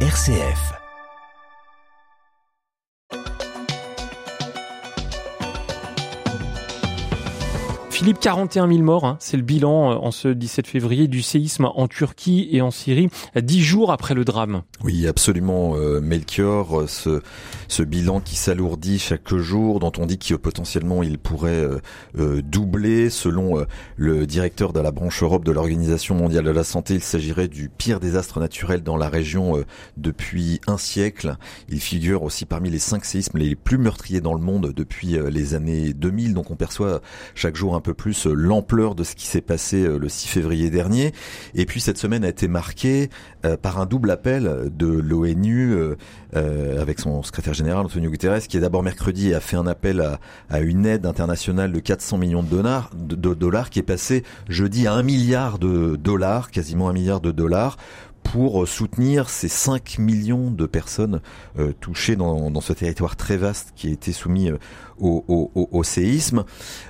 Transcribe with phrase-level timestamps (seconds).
[0.00, 0.85] RCF.
[7.96, 11.64] Philippe, 41 000 morts, hein, c'est le bilan euh, en ce 17 février du séisme
[11.64, 13.08] en Turquie et en Syrie,
[13.40, 14.64] dix jours après le drame.
[14.84, 17.22] Oui, absolument, euh, Melchior, euh, ce,
[17.68, 21.66] ce bilan qui s'alourdit chaque jour, dont on dit que potentiellement il pourrait
[22.14, 23.64] doubler, selon
[23.96, 27.70] le directeur de la branche Europe de l'Organisation mondiale de la santé, il s'agirait du
[27.70, 29.64] pire désastre naturel dans la région
[29.96, 31.36] depuis un siècle.
[31.70, 35.54] Il figure aussi parmi les cinq séismes les plus meurtriers dans le monde depuis les
[35.54, 37.00] années 2000, donc on perçoit
[37.34, 40.26] chaque jour un peu plus euh, l'ampleur de ce qui s'est passé euh, le 6
[40.26, 41.12] février dernier.
[41.54, 43.10] Et puis cette semaine a été marquée
[43.44, 45.76] euh, par un double appel de l'ONU
[46.34, 50.18] avec son secrétaire général Antonio Guterres qui est d'abord mercredi a fait un appel
[50.50, 54.92] à, une aide internationale de 400 millions de dollars, dollars qui est passé jeudi à
[54.92, 57.76] un milliard de dollars, quasiment un milliard de dollars
[58.22, 61.20] pour soutenir ces 5 millions de personnes
[61.80, 64.58] touchées dans, dans, ce territoire très vaste qui a été soumis euh,
[64.98, 66.44] au, séisme.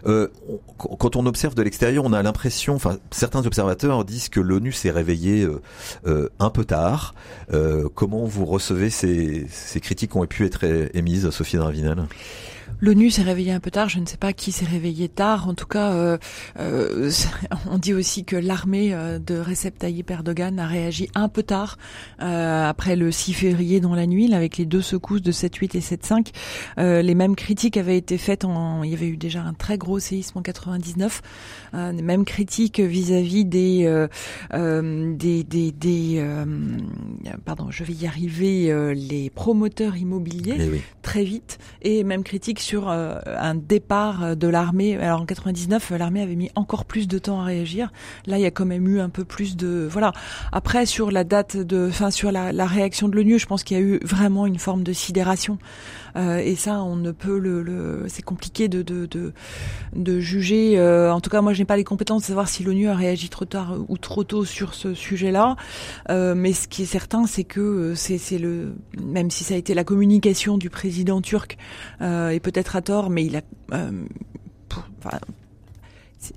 [0.06, 0.28] Euh,
[0.76, 4.90] quand on observe de l'extérieur, on a l'impression, enfin certains observateurs disent que l'ONU s'est
[4.90, 5.46] réveillée
[6.38, 7.14] un peu tard.
[7.94, 9.46] comment vous recevez ces,
[9.80, 12.06] critiques qui ont pu être émises, Sophie Dravinel?
[12.80, 15.48] L'ONU s'est réveillée un peu tard, je ne sais pas qui s'est réveillé tard.
[15.48, 16.18] En tout cas, euh,
[16.58, 17.10] euh,
[17.70, 21.78] on dit aussi que l'armée euh, de Recep Tayyip Erdogan a réagi un peu tard
[22.18, 27.02] après le 6 février dans la nuit, avec les deux secousses de 7-8 et 7-5.
[27.02, 28.82] les mêmes critiques avaient été faites en...
[28.82, 31.22] Il y avait eu déjà un très gros séisme en 99.
[31.74, 34.06] les mêmes critiques vis-à-vis des,
[34.52, 35.44] des...
[35.44, 36.26] des, des,
[37.44, 41.58] pardon, je vais y arriver, les promoteurs immobiliers, eh très vite.
[41.82, 44.96] Et même critiques sur euh, un départ euh, de l'armée.
[44.96, 47.92] Alors en 99, euh, l'armée avait mis encore plus de temps à réagir.
[48.26, 50.12] Là, il y a quand même eu un peu plus de voilà.
[50.52, 53.76] Après sur la date de, enfin sur la, la réaction de l'ONU, je pense qu'il
[53.76, 55.58] y a eu vraiment une forme de sidération.
[56.16, 59.32] Euh, et ça, on ne peut le, le c'est compliqué de de, de,
[59.94, 60.78] de juger.
[60.78, 62.94] Euh, en tout cas, moi, je n'ai pas les compétences de savoir si l'ONU a
[62.94, 65.56] réagi trop tard ou trop tôt sur ce sujet-là.
[66.10, 69.74] Euh, mais ce qui est certain, c'est que c'est le même si ça a été
[69.74, 71.56] la communication du président turc
[72.00, 75.18] et peut-être à tort, mais il a enfin,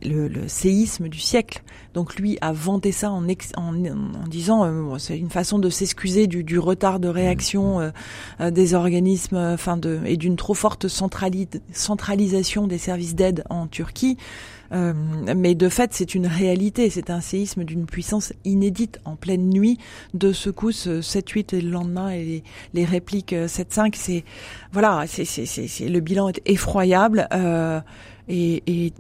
[0.04, 1.62] le, le, séisme du siècle.
[1.94, 6.28] Donc lui a vanté ça en, en, en disant euh, c'est une façon de s'excuser
[6.28, 7.90] du, du, retard de réaction euh,
[8.42, 14.18] euh, des organismes, enfin de et d'une trop forte centralisation des services d'aide en Turquie.
[14.72, 16.90] mais de fait, c'est une réalité.
[16.92, 19.80] C'est un séisme d'une puissance inédite en pleine nuit,
[20.14, 22.44] de secousses 7-8 et le lendemain et les,
[22.76, 23.94] les répliques 7-5.
[23.96, 24.24] C'est
[24.72, 27.28] voilà, c'est c'est le bilan est effroyable
[28.30, 28.94] et, et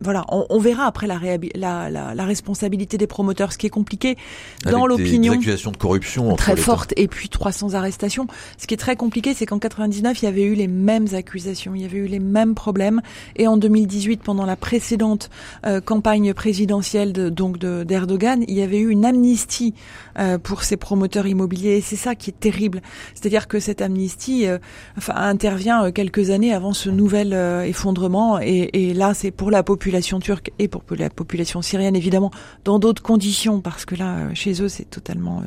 [0.00, 1.18] voilà, on, on, verra après la,
[1.54, 4.16] la, la, la, responsabilité des promoteurs, ce qui est compliqué
[4.64, 5.32] dans l'opinion.
[5.32, 8.26] Des accusations de corruption très fortes et puis 300 arrestations.
[8.56, 11.74] Ce qui est très compliqué, c'est qu'en 99, il y avait eu les mêmes accusations,
[11.74, 13.02] il y avait eu les mêmes problèmes,
[13.36, 15.28] et en 2018, pendant la précédente
[15.66, 19.74] euh, campagne présidentielle de, donc d'Erdogan, il y avait eu une amnistie
[20.18, 22.80] euh, pour ces promoteurs immobiliers, et c'est ça qui est terrible.
[23.14, 24.58] C'est-à-dire que cette amnistie, euh,
[24.96, 29.62] enfin, intervient euh, quelques années avant ce nouvel effondrement, et, et là, c'est pour la
[29.62, 32.30] population population turque et pour la population syrienne, évidemment,
[32.64, 35.44] dans d'autres conditions, parce que là, euh, chez eux, c'est totalement euh,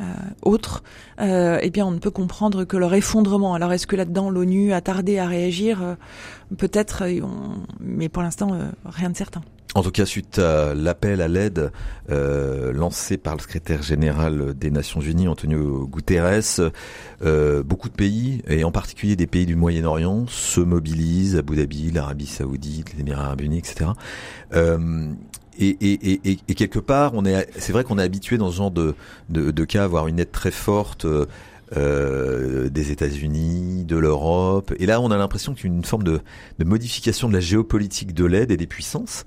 [0.00, 0.04] euh,
[0.42, 0.84] autre,
[1.20, 3.52] euh, eh bien, on ne peut comprendre que leur effondrement.
[3.54, 5.96] Alors, est-ce que là-dedans, l'ONU a tardé à réagir?
[6.56, 7.02] Peut-être,
[7.80, 9.40] mais pour l'instant, rien de certain.
[9.74, 11.72] En tout cas, suite à l'appel à l'aide
[12.08, 16.70] euh, lancé par le secrétaire général des Nations Unies, Antonio Guterres,
[17.22, 21.90] euh, beaucoup de pays, et en particulier des pays du Moyen-Orient, se mobilisent, Abu Dhabi,
[21.90, 23.90] l'Arabie Saoudite, les Émirats Arabes Unis, etc.
[24.54, 25.08] Euh,
[25.58, 28.56] et, et, et, et, quelque part, on est, c'est vrai qu'on est habitué dans ce
[28.56, 28.94] genre de,
[29.28, 31.06] de, de cas à avoir une aide très forte.
[31.76, 34.72] Euh, des États-Unis, de l'Europe.
[34.78, 36.20] Et là, on a l'impression qu'il y a une forme de,
[36.58, 39.24] de, modification de la géopolitique de l'aide et des puissances.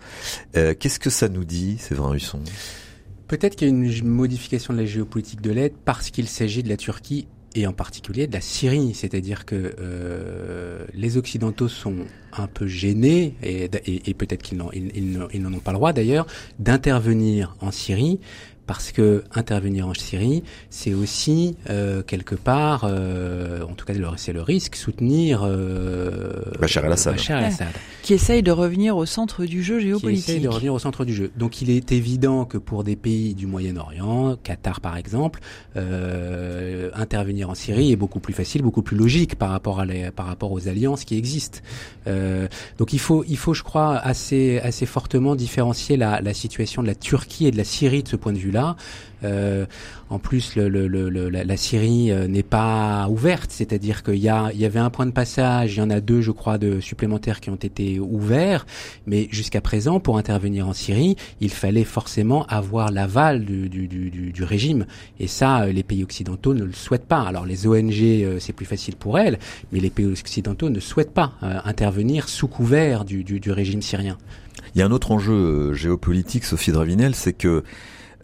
[0.55, 2.39] Euh, Qu'est-ce que ça nous dit, Séverin Husson?
[3.27, 6.69] Peut-être qu'il y a une modification de la géopolitique de l'aide parce qu'il s'agit de
[6.69, 8.93] la Turquie et en particulier de la Syrie.
[8.93, 11.95] C'est-à-dire que euh, les Occidentaux sont
[12.33, 16.27] un peu gênés, et, et, peut-être qu'ils n'en ils, n'en ont pas le droit d'ailleurs,
[16.59, 18.19] d'intervenir en Syrie
[18.67, 24.33] parce que intervenir en Syrie, c'est aussi euh, quelque part, euh, en tout cas c'est
[24.33, 27.15] le risque, soutenir euh, Bachar el-Assad,
[28.03, 30.25] qui essaye de revenir au centre du jeu géopolitique.
[30.25, 31.31] Qui essaye de revenir au centre du jeu.
[31.37, 35.39] Donc il est évident que pour des pays du Moyen-Orient, Qatar par exemple,
[35.77, 40.11] euh, intervenir en Syrie est beaucoup plus facile, beaucoup plus logique par rapport à les,
[40.11, 41.59] par rapport aux alliances qui existent.
[42.07, 42.47] Euh,
[42.77, 46.87] donc il faut, il faut, je crois, assez assez fortement différencier la, la situation de
[46.87, 48.56] la Turquie et de la Syrie de ce point de vue-là
[49.23, 49.65] Euh,
[50.09, 54.79] en plus, la, Syrie euh, n'est pas ouverte, c'est-à-dire qu'il y, a, il y avait
[54.79, 57.55] un point de passage, il y en a deux, je crois, de supplémentaires qui ont
[57.55, 58.65] été ouverts,
[59.05, 64.85] mais jusqu'à présent, pour intervenir en Syrie, il fallait forcément avoir l'aval du, régime,
[65.19, 67.21] et ça, euh, les pays occidentaux ne le souhaitent pas.
[67.21, 69.39] Alors les ONG, c'est plus facile pour elles,
[69.71, 74.17] mais les pays occidentaux ne souhaitent pas intervenir sous couvert du, du régime syrien.
[74.75, 77.63] Il y a un autre enjeu géopolitique, Sophie Dravinel, c'est que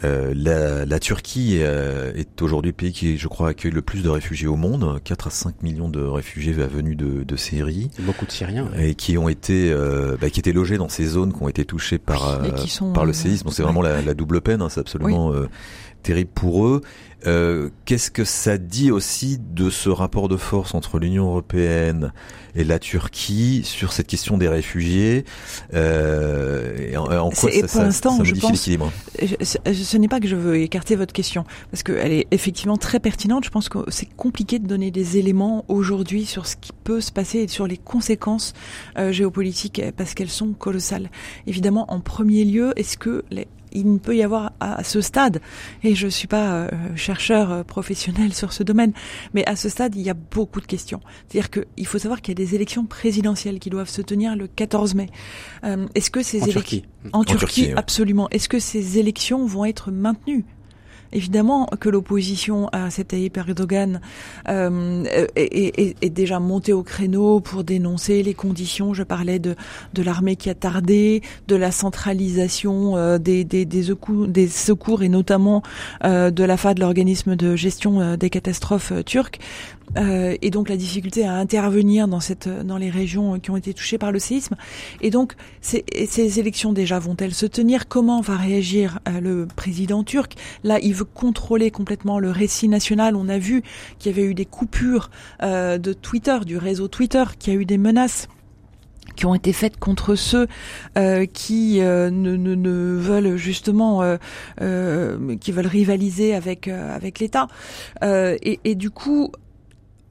[0.03, 4.03] euh, la, la, Turquie euh, est aujourd'hui le pays qui, je crois, accueille le plus
[4.03, 4.99] de réfugiés au monde.
[5.03, 7.89] 4 à 5 millions de réfugiés venus de, de Syrie.
[7.99, 8.69] Beaucoup de Syriens.
[8.77, 11.65] Et qui ont été, euh, bah, qui étaient logés dans ces zones qui ont été
[11.65, 12.41] touchées par,
[12.93, 13.49] par le séisme.
[13.51, 14.61] c'est vraiment la, la, double peine.
[14.61, 15.33] Hein, c'est absolument
[16.03, 16.81] terrible pour eux.
[17.25, 22.11] Euh, Qu'est-ce que ça dit aussi de ce rapport de force entre l'Union européenne
[22.53, 25.23] et la Turquie sur cette question des réfugiés
[25.73, 30.35] euh, et en, en quoi ça, pour l'instant, je pense, ce n'est pas que je
[30.35, 33.45] veux écarter votre question, parce qu'elle est effectivement très pertinente.
[33.45, 37.11] Je pense que c'est compliqué de donner des éléments aujourd'hui sur ce qui peut se
[37.13, 38.53] passer et sur les conséquences
[38.97, 41.09] euh, géopolitiques, parce qu'elles sont colossales.
[41.47, 45.41] Évidemment, en premier lieu, est-ce que les il ne peut y avoir à ce stade,
[45.83, 48.93] et je suis pas euh, chercheur euh, professionnel sur ce domaine,
[49.33, 51.01] mais à ce stade, il y a beaucoup de questions.
[51.27, 54.47] C'est-à-dire qu'il faut savoir qu'il y a des élections présidentielles qui doivent se tenir le
[54.47, 55.09] 14 mai.
[55.63, 58.29] Euh, est-ce que ces élections en Turquie, absolument.
[58.29, 60.45] Est-ce que ces élections vont être maintenues?
[61.13, 64.01] Évidemment que l'opposition à cet Tayyip Erdogan
[64.49, 65.03] euh,
[65.35, 68.93] est, est, déjà montée au créneau pour dénoncer les conditions.
[68.93, 69.55] Je parlais de,
[69.93, 75.61] de l'armée qui a tardé, de la centralisation euh, des, des, des, secours, et notamment
[76.03, 79.39] euh, de la FA, de l'organisme de gestion euh, des catastrophes euh, turques.
[79.97, 83.73] Euh, et donc la difficulté à intervenir dans cette dans les régions qui ont été
[83.73, 84.55] touchées par le séisme.
[85.01, 87.87] Et donc ces, ces élections déjà vont-elles se tenir?
[87.87, 90.35] Comment va réagir le président turc?
[90.63, 93.15] Là, il veut contrôler complètement le récit national.
[93.15, 93.63] On a vu
[93.99, 95.09] qu'il y avait eu des coupures
[95.41, 98.27] euh, de Twitter, du réseau Twitter, qui a eu des menaces
[99.15, 100.47] qui ont été faites contre ceux
[100.97, 104.01] euh, qui euh, ne, veulent justement
[104.57, 107.47] qui veulent rivaliser avec avec l'État
[108.01, 109.31] et, du coup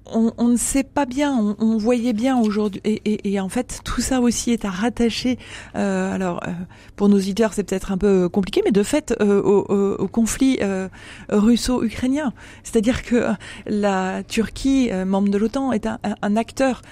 [0.06, 3.48] on, on, ne sait pas bien, on, on voyait bien aujourd'hui, et, et, et, en
[3.48, 5.38] fait tout ça aussi est à rattacher.
[5.76, 6.50] Euh, alors euh,
[6.96, 10.58] pour nos auditeurs c'est peut-être un peu compliqué, mais de fait euh, au, au, conflit
[10.60, 10.88] euh,
[11.28, 12.32] russo-ukrainien,
[12.62, 13.26] c'est-à-dire que
[13.66, 16.82] la Turquie, euh, membre de l'OTAN, est un, un acteur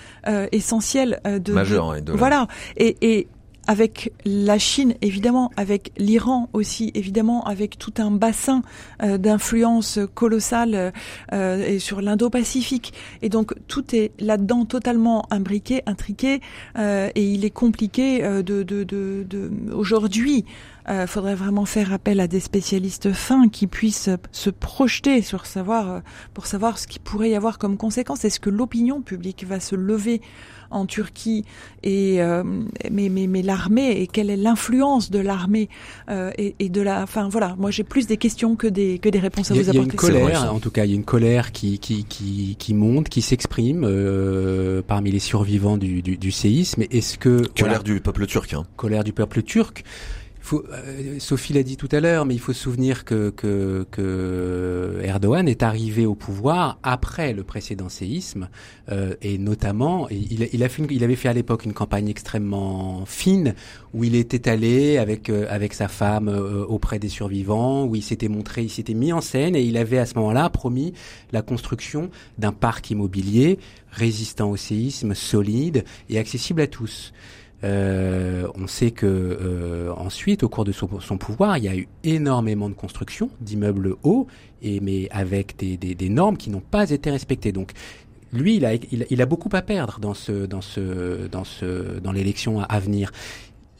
[0.53, 2.47] essentiel de majeur de, voilà
[2.77, 3.27] et, et
[3.71, 8.63] avec la Chine évidemment, avec l'Iran aussi évidemment, avec tout un bassin
[9.01, 10.93] euh, d'influence colossale
[11.33, 12.93] euh, et sur l'Indo-Pacifique.
[13.23, 16.41] Et donc tout est là-dedans totalement imbriqué, intriqué,
[16.79, 20.45] euh, et il est compliqué euh, de, de, de, de aujourd'hui.
[20.89, 25.47] Il euh, faudrait vraiment faire appel à des spécialistes fins qui puissent se projeter sur
[25.47, 26.03] savoir,
[26.35, 28.25] pour savoir ce qui pourrait y avoir comme conséquence.
[28.25, 30.21] Est-ce que l'opinion publique va se lever
[30.71, 31.45] en Turquie
[31.83, 32.45] et euh,
[32.91, 35.69] mais mais, mais l'armée et quelle est l'influence de l'armée
[36.09, 39.09] euh, et, et, de la enfin voilà moi j'ai plus des questions que des que
[39.09, 39.73] des réponses à vous apporter.
[39.73, 42.05] Il y a une colère en tout cas il y a une colère qui qui
[42.05, 47.39] qui, qui monte qui s'exprime euh, parmi les survivants du, du, du séisme est-ce que
[47.39, 48.65] colère voilà, du peuple turc hein.
[48.77, 49.85] colère du peuple turc
[50.53, 55.49] euh, Sophie l'a dit tout à l'heure, mais il faut se souvenir que, que, Erdogan
[55.49, 58.49] est arrivé au pouvoir après le précédent séisme,
[58.91, 63.55] euh, et notamment, il, il avait fait à l'époque une campagne extrêmement fine
[63.93, 68.03] où il était allé avec euh, avec sa femme euh, auprès des survivants, où il
[68.03, 70.93] s'était montré, il s'était mis en scène, et il avait à ce moment-là promis
[71.33, 73.59] la construction d'un parc immobilier
[73.91, 77.13] résistant au séisme, solide et accessible à tous.
[77.63, 81.77] Euh, on sait que euh, ensuite, au cours de son, son, pouvoir, il y a
[81.77, 84.27] eu énormément de construction d'immeubles hauts,
[84.63, 87.53] et mais avec des, des, des normes qui n'ont pas été respectées.
[87.53, 87.73] Donc,
[88.33, 92.13] lui, il a, il, a beaucoup à perdre dans ce, dans ce, dans ce, dans
[92.13, 93.11] l'élection à, venir.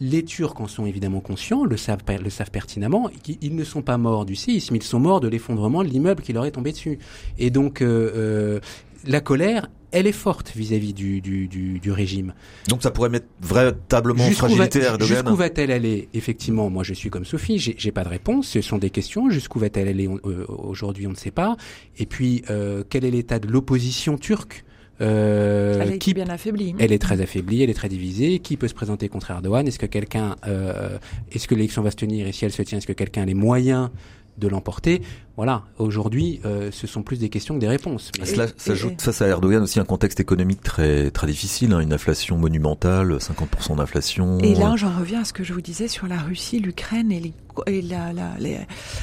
[0.01, 3.11] Les Turcs en sont évidemment conscients, le savent, le savent pertinemment.
[3.41, 6.33] Ils ne sont pas morts du séisme, ils sont morts de l'effondrement de l'immeuble qui
[6.33, 6.99] leur est tombé dessus.
[7.39, 8.61] Et donc, euh, euh
[9.07, 12.33] la colère, elle est forte vis-à-vis du, du, du, du, régime.
[12.69, 17.11] Donc ça pourrait mettre véritablement en fragilité va, Jusqu'où va-t-elle aller Effectivement, moi je suis
[17.11, 19.31] comme Sophie, j'ai pas de réponse, ce sont des questions.
[19.31, 21.57] Jusqu'où va-t-elle aller euh, Aujourd'hui, on ne sait pas.
[21.99, 24.65] Et puis, euh, quel est l'état de l'opposition turque
[25.01, 26.75] euh, elle est qui, bien affaiblie.
[26.79, 28.39] Elle est très affaiblie, elle est très divisée.
[28.39, 29.67] Qui peut se présenter contre Erdogan?
[29.67, 30.99] Est-ce que quelqu'un, euh,
[31.33, 32.27] est-ce que l'élection va se tenir?
[32.27, 33.91] Et si elle se tient, est-ce que quelqu'un a les moyens
[34.39, 35.03] de l'emporter.
[35.37, 38.13] Voilà, aujourd'hui, euh, ce sont plus des questions que des réponses.
[38.19, 38.27] Mais...
[38.27, 42.37] Cela s'ajoute face à Erdogan aussi un contexte économique très très difficile, hein, une inflation
[42.37, 44.39] monumentale, 50% d'inflation.
[44.41, 47.21] Et là, j'en reviens à ce que je vous disais sur la Russie, l'Ukraine et
[47.21, 47.33] les
[47.67, 48.59] et la, la, les,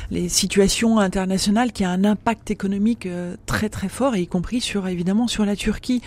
[0.09, 4.61] les, situations internationales qui a un impact économique euh, très très fort, et y compris
[4.61, 6.01] sur évidemment sur la Turquie.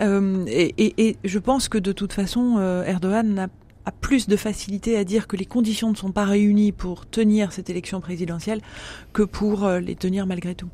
[0.00, 3.48] Euh, et, et, et, je pense que de toute façon, Erdogan n'a
[3.86, 7.52] a plus de facilité à dire que les conditions ne sont pas réunies pour tenir
[7.52, 8.60] cette élection présidentielle
[9.12, 10.70] que pour les tenir malgré tout.